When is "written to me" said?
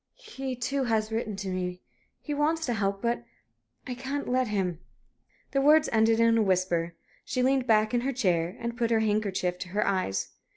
1.11-1.83